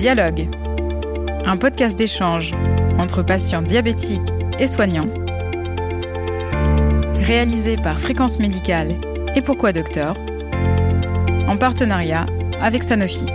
[0.00, 0.48] Dialogue,
[1.44, 2.54] un podcast d'échange
[2.96, 5.10] entre patients diabétiques et soignants,
[7.16, 8.98] réalisé par Fréquence Médicale
[9.34, 10.16] et Pourquoi Docteur,
[11.46, 12.24] en partenariat
[12.62, 13.26] avec Sanofi.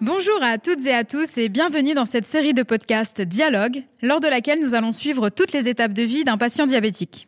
[0.00, 4.20] Bonjour à toutes et à tous et bienvenue dans cette série de podcasts Dialogue, lors
[4.20, 7.26] de laquelle nous allons suivre toutes les étapes de vie d'un patient diabétique.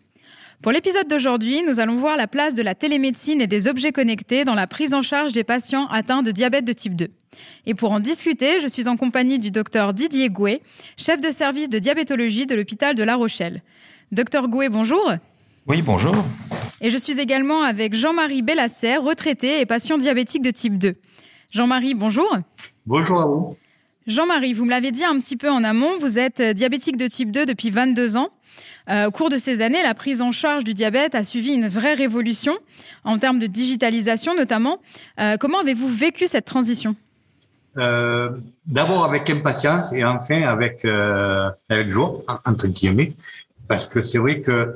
[0.62, 4.44] Pour l'épisode d'aujourd'hui, nous allons voir la place de la télémédecine et des objets connectés
[4.44, 7.08] dans la prise en charge des patients atteints de diabète de type 2.
[7.66, 10.62] Et pour en discuter, je suis en compagnie du docteur Didier Gouet,
[10.96, 13.62] chef de service de diabétologie de l'hôpital de La Rochelle.
[14.12, 15.12] Docteur Gouet, bonjour.
[15.66, 16.14] Oui, bonjour.
[16.80, 20.94] Et je suis également avec Jean-Marie Bellasser, retraité et patient diabétique de type 2.
[21.50, 22.28] Jean-Marie, bonjour.
[22.86, 23.56] Bonjour à vous.
[24.06, 27.30] Jean-Marie, vous me l'avez dit un petit peu en amont, vous êtes diabétique de type
[27.30, 28.28] 2 depuis 22 ans.
[28.90, 31.68] Euh, au cours de ces années, la prise en charge du diabète a suivi une
[31.68, 32.58] vraie révolution
[33.04, 34.80] en termes de digitalisation notamment.
[35.20, 36.94] Euh, comment avez-vous vécu cette transition?
[37.78, 38.30] Euh,
[38.66, 40.86] D'abord avec impatience et enfin avec,
[41.90, 43.14] joie, entre guillemets,
[43.68, 44.74] parce que c'est vrai que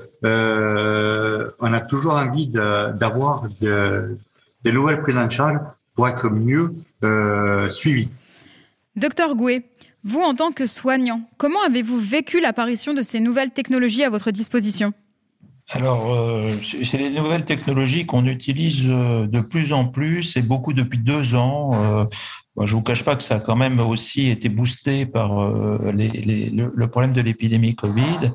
[1.61, 4.17] on a toujours envie d'avoir de,
[4.64, 5.58] des nouvelles prises en charge
[5.95, 6.74] pour être mieux
[7.70, 8.11] suivis.
[8.98, 9.62] Docteur Gouet,
[10.02, 14.32] vous, en tant que soignant, comment avez-vous vécu l'apparition de ces nouvelles technologies à votre
[14.32, 14.92] disposition?
[15.70, 20.72] Alors, euh, c'est les nouvelles technologies qu'on utilise euh, de plus en plus et beaucoup
[20.72, 21.72] depuis deux ans.
[21.74, 22.05] Euh,
[22.64, 27.12] je vous cache pas que ça a quand même aussi été boosté par le, problème
[27.12, 28.33] de l'épidémie Covid.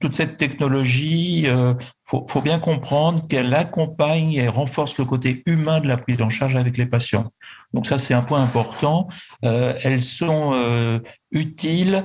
[0.00, 5.88] Toute cette technologie, euh, faut, bien comprendre qu'elle accompagne et renforce le côté humain de
[5.88, 7.32] la prise en charge avec les patients.
[7.74, 9.08] Donc ça, c'est un point important.
[9.42, 10.54] Elles sont
[11.32, 12.04] utiles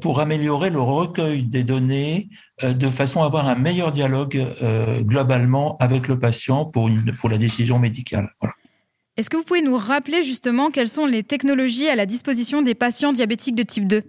[0.00, 2.30] pour améliorer le recueil des données
[2.62, 4.46] de façon à avoir un meilleur dialogue
[5.00, 8.30] globalement avec le patient pour, une, pour la décision médicale.
[8.40, 8.54] Voilà.
[9.16, 12.74] Est-ce que vous pouvez nous rappeler justement quelles sont les technologies à la disposition des
[12.74, 14.02] patients diabétiques de type 2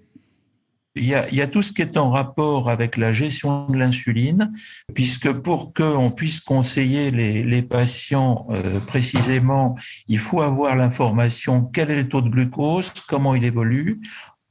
[0.95, 3.65] il y, a, il y, a, tout ce qui est en rapport avec la gestion
[3.67, 4.51] de l'insuline,
[4.93, 9.77] puisque pour qu'on puisse conseiller les, les patients euh, précisément,
[10.09, 14.01] il faut avoir l'information quel est le taux de glucose, comment il évolue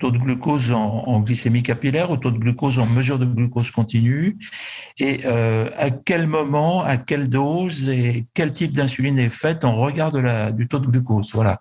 [0.00, 4.38] taux de glucose en, glycémie capillaire, au taux de glucose en mesure de glucose continue,
[4.99, 9.77] et euh, à quel moment, à quelle dose et quel type d'insuline est faite en
[9.77, 11.33] regard de la, du taux de glucose?
[11.34, 11.61] Voilà.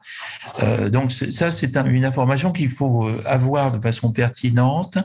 [0.63, 4.97] Euh, donc ça, c'est une information qu'il faut euh, avoir de façon pertinente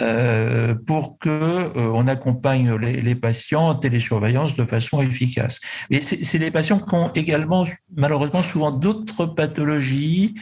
[0.00, 5.60] euh, pour que euh, on accompagne les, les, patients en télésurveillance de façon efficace.
[5.90, 10.34] Mais c'est des patients qui ont également malheureusement souvent d'autres pathologies,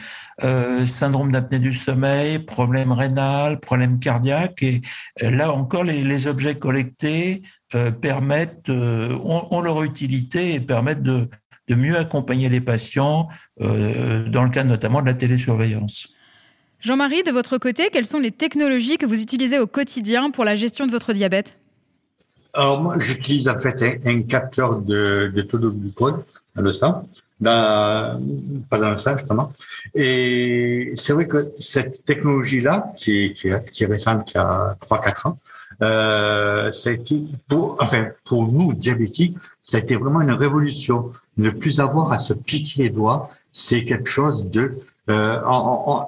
[0.43, 4.81] euh, syndrome d'apnée du sommeil, problème rénal, problème cardiaque, et
[5.23, 7.41] euh, là encore les, les objets collectés
[7.75, 11.29] euh, permettent, ont, ont, leur utilité et permettent de,
[11.67, 13.27] de mieux accompagner les patients
[13.59, 16.15] dans le cadre notamment de la télésurveillance.
[16.79, 20.55] Jean-Marie, de votre côté, quelles sont les technologies que vous utilisez au quotidien pour la
[20.55, 21.57] gestion de votre diabète?
[22.53, 26.15] Alors moi, j'utilise en fait un, capteur de, taux de glucose
[26.55, 27.07] dans le sang,
[27.43, 28.17] pas
[28.71, 29.51] dans le sang justement.
[29.93, 35.39] Et c'est vrai que cette technologie-là, qui est, récente, qui a 3-4 ans,
[35.81, 37.21] euh, ça a été
[37.79, 41.11] enfin, pour nous diabétiques, ça a été vraiment une révolution.
[41.37, 44.73] Ne plus avoir à se piquer les doigts, c'est quelque chose de
[45.09, 45.41] euh,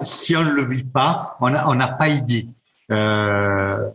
[0.02, 2.48] si on ne le vit pas, on n'a pas idée.
[2.90, 3.90] Euh,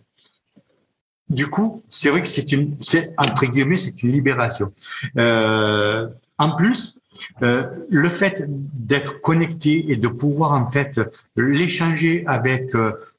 [1.29, 2.77] du coup, c'est vrai que c'est une,
[3.17, 4.71] entre guillemets, c'est une libération.
[5.17, 6.07] Euh,
[6.37, 6.97] en plus,
[7.41, 11.01] euh, le fait d'être connecté et de pouvoir en fait
[11.35, 12.73] l'échanger avec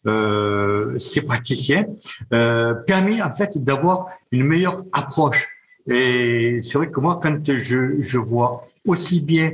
[0.07, 1.85] euh, ces praticiens
[2.31, 5.49] permet en fait d'avoir une meilleure approche.
[5.87, 9.53] Et c'est vrai que moi, quand je vois aussi bien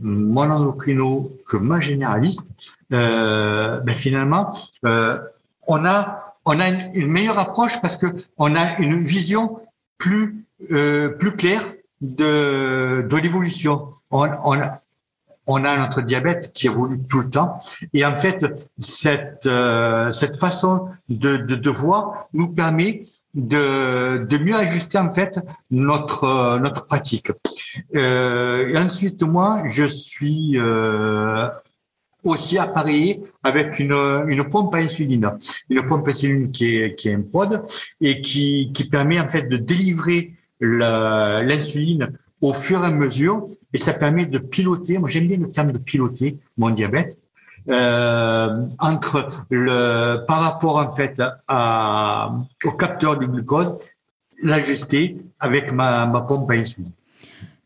[0.00, 2.52] mon endocrino que ma généraliste,
[2.92, 4.50] euh, ben finalement,
[4.84, 5.18] euh,
[5.66, 8.06] on a on a une, meilleure approche parce que
[8.38, 9.58] on a une vision
[9.98, 13.88] plus euh, plus claire de de l'évolution.
[15.50, 17.60] On a notre diabète qui évolue tout le temps
[17.92, 18.46] et en fait
[18.78, 23.02] cette euh, cette façon de, de, voir nous permet
[23.34, 27.32] de, de mieux ajuster en fait notre notre pratique.
[27.96, 31.48] Euh, ensuite moi je suis euh,
[32.22, 33.98] aussi appareillé avec une,
[34.28, 35.32] une pompe à insuline,
[35.68, 37.62] une pompe à insuline qui est qui est un pod
[38.00, 43.78] et qui qui permet en fait de délivrer l'insuline au fur et à mesure et
[43.78, 44.98] ça permet de piloter.
[44.98, 47.18] Moi j'aime bien le terme de piloter mon diabète
[47.68, 51.20] euh, entre le par rapport en fait
[52.64, 53.74] au capteur de glucose,
[54.42, 56.92] l'ajuster avec ma, ma pompe à insuline.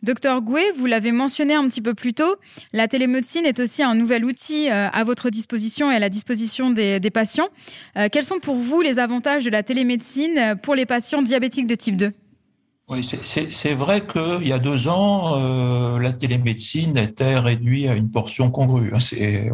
[0.03, 2.37] Docteur Gouet, vous l'avez mentionné un petit peu plus tôt,
[2.75, 6.69] la télémédecine est aussi un nouvel outil euh, à votre disposition et à la disposition
[6.71, 7.49] des, patients.
[7.97, 11.75] Euh, quels sont pour vous les avantages de la télémédecine pour les patients diabétiques de
[11.75, 12.13] type 2
[12.89, 18.11] oui, c'est vrai qu'il y a deux ans, euh, la télémédecine était réduite à une
[18.11, 18.93] portion congrue.
[18.95, 18.99] Hein.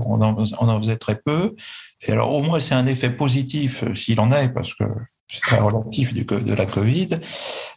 [0.04, 1.54] On en, on en faisait très peu.
[2.02, 4.84] Et alors, au moins, c'est un effet positif, s'il en est, parce que
[5.38, 7.10] très relatif de la Covid,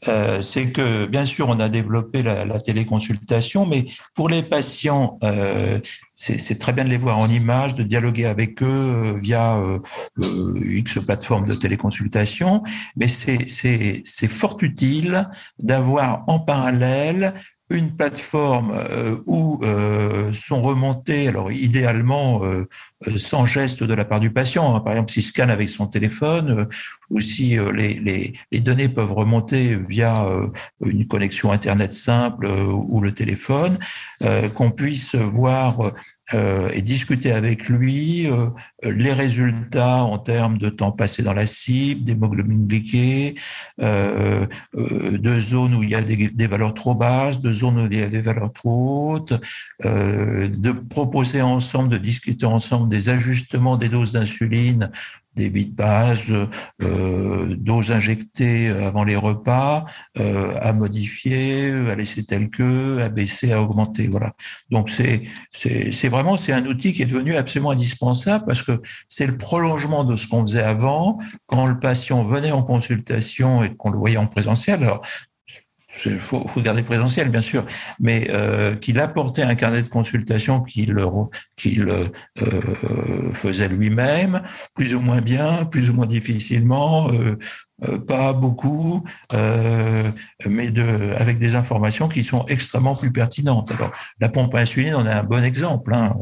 [0.07, 3.85] euh, c'est que bien sûr on a développé la, téléconsultation, mais
[4.15, 5.79] pour les patients, euh,
[6.15, 9.79] c'est très bien de les voir en image, de dialoguer avec eux euh, via euh,
[10.19, 12.63] X plateforme de téléconsultation,
[12.95, 15.29] mais c'est fort utile
[15.59, 17.33] d'avoir en parallèle
[17.73, 22.67] une plateforme euh, où euh, sont remontés, alors idéalement euh,
[23.17, 24.79] sans geste de la part du patient, hein.
[24.79, 26.67] par exemple s'il scanne avec son téléphone,
[27.09, 30.25] ou si les, les, les, données peuvent remonter via
[30.83, 33.77] une connexion Internet simple ou le téléphone,
[34.55, 35.91] qu'on puisse voir
[36.33, 38.49] euh, et discuter avec lui euh,
[38.81, 43.35] les résultats en termes de temps passé dans la cible, d'hémoglobine glyquée,
[43.81, 47.77] euh, euh, de zones où il y a des, des, valeurs trop basses, de zones
[47.79, 49.33] où il y a des valeurs trop hautes,
[49.83, 54.89] de proposer ensemble, de discuter ensemble des ajustements des doses d'insuline
[55.35, 56.31] débit de base,
[56.81, 59.85] euh, doses injectées avant les repas,
[60.19, 64.07] euh, à modifier, à laisser tel que, à baisser, à augmenter.
[64.07, 64.33] Voilà.
[64.69, 69.27] Donc c'est c'est vraiment c'est un outil qui est devenu absolument indispensable parce que c'est
[69.27, 73.91] le prolongement de ce qu'on faisait avant quand le patient venait en consultation et qu'on
[73.91, 74.83] le voyait en présentiel.
[74.83, 75.05] Alors
[76.05, 77.65] il faut, faut, garder présentiel, bien sûr,
[77.99, 80.95] mais euh, qu'il apportait un carnet de consultation qu'il
[81.55, 84.41] qu'il euh, faisait lui-même,
[84.75, 87.37] plus ou moins bien, plus ou moins difficilement, euh,
[87.87, 89.03] euh pas beaucoup,
[89.33, 90.09] euh,
[90.47, 93.71] mais de, avec des informations qui sont extrêmement plus pertinentes.
[93.71, 95.93] Alors, la pompe à insuline en est un bon exemple.
[95.93, 96.15] Hein.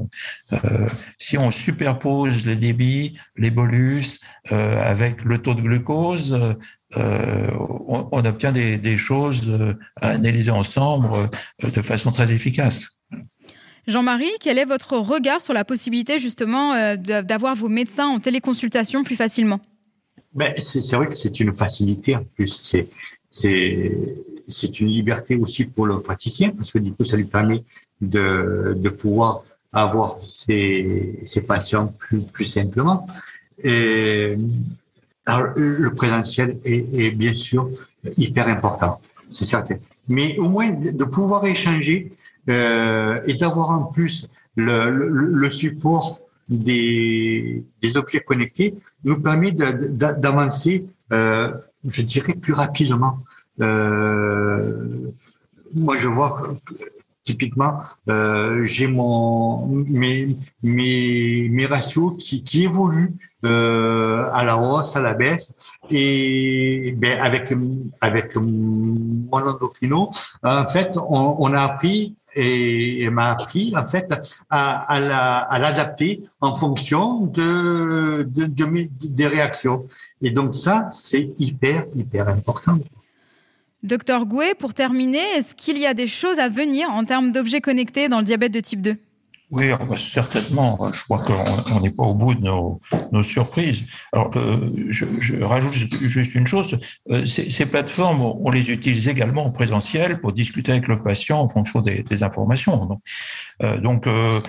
[0.54, 0.88] Euh,
[1.18, 4.20] si on superpose les débits, les bolus
[4.50, 6.58] avec le taux de glucose,
[6.98, 11.08] on, on, obtient des, des, choses euh, à analyser ensemble
[11.64, 13.00] euh, de façon très efficace.
[13.88, 19.16] Jean-Marie, quel est votre regard sur la possibilité justement d'avoir vos médecins en téléconsultation plus
[19.16, 19.60] facilement?
[20.36, 22.76] Ben, C'est vrai que c'est une facilité en plus.
[23.32, 27.64] C'est une liberté aussi pour le praticien parce que du coup, ça lui permet
[28.02, 33.08] de, de pouvoir avoir ses, ses patients plus, plus simplement.
[33.64, 34.36] Et
[35.26, 37.70] alors, le présentiel est, est, bien sûr
[38.18, 39.00] hyper important,
[39.32, 39.76] c'est certain.
[40.10, 42.12] Mais au moins de pouvoir échanger
[42.50, 46.20] euh, et d'avoir en plus le, le, le support
[46.50, 51.54] des, des, objets connectés nous permet d'avancer, euh,
[51.86, 53.20] je dirais, plus rapidement.
[53.62, 55.12] Euh,
[55.74, 56.42] moi, je vois
[57.24, 57.80] typiquement,
[58.10, 63.14] euh, j'ai mon mes mes mes ratios qui qui évoluent
[63.44, 65.54] euh, à la hausse, à la baisse,
[65.90, 67.54] et ben avec
[68.02, 70.12] avec mon endocrino,
[70.44, 74.14] en fait, on, on a appris et, m'a appris en fait
[74.50, 79.86] à, à la à l'adapter en fonction de, de, de mes des réactions.
[80.22, 82.78] Et donc ça, c'est hyper hyper important.
[83.84, 87.62] Docteur Gouet, pour terminer, est-ce qu'il y a des choses à venir en termes d'objets
[87.62, 88.98] connectés dans le diabète de type 2
[89.52, 90.80] oui, ah bah, certainement.
[90.94, 93.84] Je crois qu'on n'est pas au bout de nos, surprises.
[94.14, 96.80] Alors, euh, je, rajoute juste une chose.
[97.10, 101.50] Euh, ces, plateformes, on les utilise également en présentiel pour discuter avec le patient en
[101.50, 102.98] fonction des, informations.
[103.82, 104.40] Donc, euh,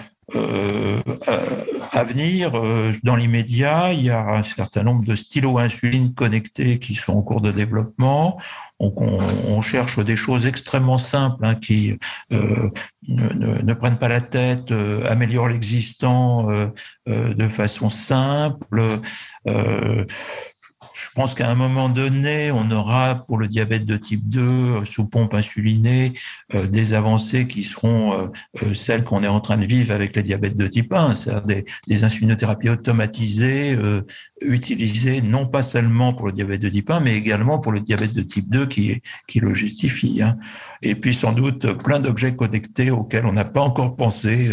[1.92, 6.78] à venir, euh, dans l'immédiat, il y a un certain nombre de stylos insuline connectés
[6.78, 8.40] qui sont en cours de développement.
[8.80, 11.98] On, cherche des choses extrêmement simples hein, qui
[12.32, 12.70] euh,
[13.06, 16.66] ne, ne, ne, prennent pas la tête, euh, améliorent l'existant euh,
[17.08, 19.00] euh, de façon simple
[21.02, 24.84] je pense qu'à un moment donné, on aura pour le diabète de type 2 euh,
[24.84, 26.12] sous pompe insulinée
[26.54, 30.22] euh, des avancées qui seront euh, celles qu'on est en train de vivre avec le
[30.22, 33.76] diabète de type 1, c'est-à-dire des, insulinothérapies automatisées
[34.40, 38.12] utilisées non pas seulement pour le diabète de type 1, mais également pour le diabète
[38.12, 40.22] de type 2 qui, qui le justifie.
[40.22, 40.36] Hein.
[40.82, 44.50] Et puis sans doute plein d'objets connectés auxquels on n'a pas encore pensé.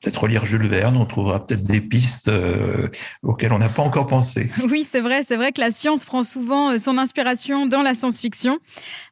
[0.00, 2.88] Peut-être relire Jules Verne, on trouvera peut-être des pistes euh,
[3.22, 4.50] auxquelles on n'a pas encore pensé.
[4.70, 7.94] Oui, c'est vrai, c'est vrai que la science prend souvent euh, son inspiration dans la
[7.94, 8.58] science-fiction.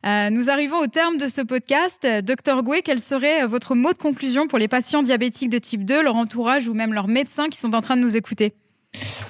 [0.04, 2.06] Euh, nous arrivons au terme de ce podcast.
[2.22, 6.02] Docteur Gouet, quel serait votre mot de conclusion pour les patients diabétiques de type 2,
[6.02, 8.54] leur entourage ou même leurs médecins qui sont en train de nous écouter?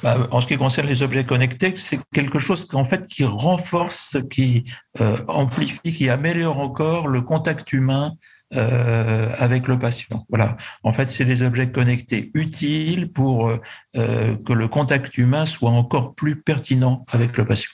[0.03, 4.19] Bah, en ce qui concerne les objets connectés, c'est quelque chose en fait qui renforce,
[4.31, 4.65] qui
[5.01, 8.13] euh, amplifie, qui améliore encore le contact humain
[8.55, 10.25] euh, avec le patient.
[10.29, 10.57] Voilà.
[10.83, 13.57] En fait, c'est des objets connectés utiles pour euh,
[13.95, 17.73] que le contact humain soit encore plus pertinent avec le patient.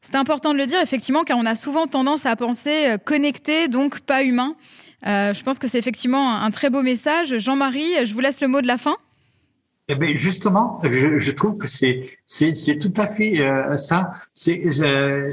[0.00, 4.00] C'est important de le dire, effectivement, car on a souvent tendance à penser connecté, donc
[4.00, 4.54] pas humain.
[5.04, 7.38] je pense que c'est effectivement un très beau message.
[7.38, 8.96] Jean-Marie, je vous laisse le mot de la fin.
[9.88, 14.10] Eh bien, justement, je, je trouve que c'est c'est tout à fait euh, ça.
[14.34, 15.30] C'est euh,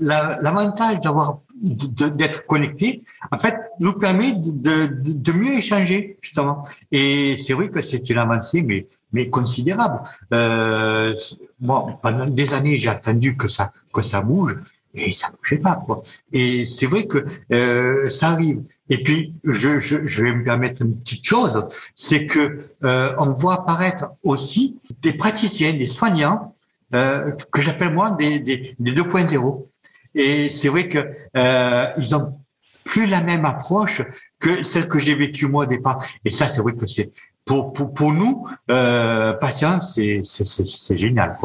[0.00, 3.02] l'avantage d'avoir d'être connecté,
[3.32, 6.66] en fait, nous permet de, de, de mieux échanger justement.
[6.92, 10.00] Et c'est vrai que c'est une avancée, mais mais considérable.
[10.34, 11.14] Euh,
[11.60, 14.56] bon, pendant des années, j'ai attendu que ça que ça bouge
[14.94, 16.02] et ça bougeait pas quoi.
[16.32, 18.62] Et c'est vrai que euh, ça arrive.
[18.90, 23.32] Et puis, je, je, je, vais me permettre une petite chose, c'est que euh, on
[23.32, 26.54] voit apparaître aussi des praticiens, des soignants,
[26.94, 29.66] euh, que j'appelle moi des, des, des 2.0.
[30.14, 30.98] Et c'est vrai que
[31.36, 32.38] euh, ils ont
[32.84, 34.02] plus la même approche
[34.38, 36.04] que celle que j'ai vécue moi au départ.
[36.24, 37.10] Et ça, c'est vrai que c'est
[37.44, 39.34] pour, pour, pour nous, euh,
[39.82, 41.36] c'est génial.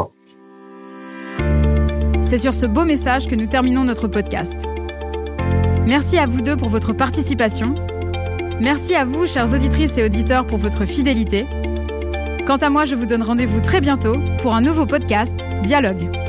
[2.21, 4.65] C'est sur ce beau message que nous terminons notre podcast.
[5.87, 7.73] Merci à vous deux pour votre participation.
[8.61, 11.47] Merci à vous, chères auditrices et auditeurs, pour votre fidélité.
[12.45, 16.28] Quant à moi, je vous donne rendez-vous très bientôt pour un nouveau podcast, Dialogue.